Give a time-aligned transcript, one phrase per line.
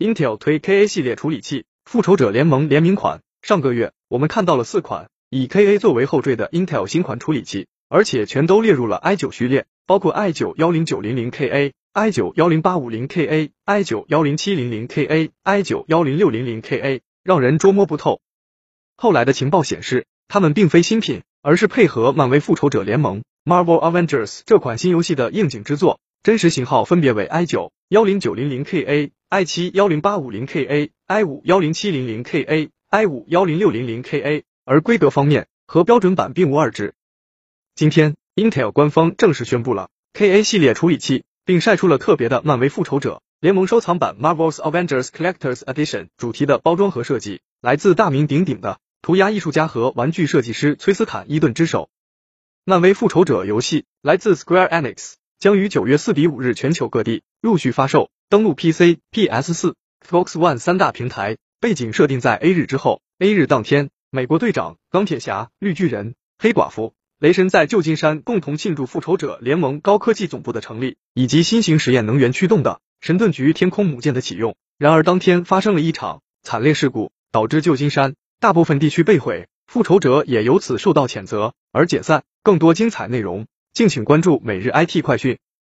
[0.00, 3.20] Intel 推 KA 系列处理器，复仇者联盟联名款。
[3.42, 18.22] 上个月我们看到了四款以 KA 作为后缀的 Intel 新款处理器，而且全都列入了 i9 序列，包括 i9 10900KA、i9 10850KA、i9 10700KA、i9 10600KA，让人捉摸不透。
[18.96, 26.00] 后来的情报显示，它们并非新品，而是配合漫威复仇者联盟 Marvel Avengers 这款新游戏的应景之作。
[26.22, 36.94] 真实型号分别为 i 九幺零九零零 KA、i 七幺零八五零 KA、i 五幺零七零零 KA、i 五幺零六零零 KA，而规格方面和标准版并无二致。
[37.76, 51.88] 今天，Intel 官方正式宣布了 KA 系列处理器，并晒出了特别的漫威复仇者联盟收藏版 Marvel's Avengers Collector's Edition 主题的包装和设计，来自大名鼎鼎的涂鸦艺术家和玩具设计师崔斯坦伊顿之手。
[52.64, 55.19] 漫威复仇者游戏来自 Square Enix。
[55.40, 59.74] 将于九月四比五日全球各地陆续发售，登陆 PC、PS 四、
[60.06, 61.38] Xbox One 三大平台。
[61.60, 74.56] 背景设定在 A 日之后，A 日当天，美国队长、钢铁侠、绿巨人、黑寡妇、雷神在旧金山共同庆祝复仇者联盟高科技总部的成立，以及新型实验能源驱动的神盾局天空母舰的启用。
[74.76, 82.24] 然而，当天发生了一场惨烈事故，导致旧金山大部分地区被毁，复仇者也由此受到谴责而解散。
[82.42, 83.46] 更多精彩内容。
[83.72, 85.38] 敬请关注每日 IT 快讯。